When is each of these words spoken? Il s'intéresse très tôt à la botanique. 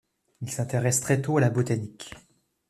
Il 0.41 0.49
s'intéresse 0.49 0.99
très 0.99 1.21
tôt 1.21 1.37
à 1.37 1.41
la 1.41 1.51
botanique. 1.51 2.15